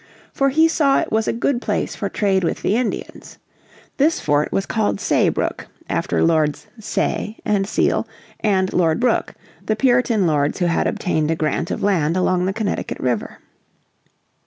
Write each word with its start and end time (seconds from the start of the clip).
For 0.33 0.49
he 0.49 0.67
saw 0.67 0.99
it 0.99 1.11
was 1.11 1.27
a 1.27 1.31
good 1.31 1.61
place 1.61 1.95
for 1.95 2.09
trade 2.09 2.43
with 2.43 2.63
the 2.63 2.75
Indians. 2.75 3.37
This 3.97 4.19
fort 4.19 4.51
was 4.51 4.65
called 4.65 4.97
SayeBrook 4.97 5.67
after 5.89 6.23
Lord 6.23 6.57
Saye 6.79 7.37
and 7.45 7.67
Sele 7.67 8.07
and 8.39 8.73
Lord 8.73 8.99
Brook, 8.99 9.35
two 9.67 9.75
Puritan 9.75 10.25
lords 10.25 10.57
who 10.57 10.65
had 10.65 10.87
obtained 10.87 11.29
a 11.29 11.35
grant 11.35 11.69
of 11.69 11.83
land 11.83 12.17
along 12.17 12.45
the 12.47 12.53
Connecticut 12.53 12.99
River. 12.99 13.37